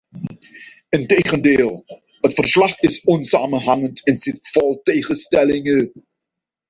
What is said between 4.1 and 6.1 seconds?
zit vol tegenstellingen.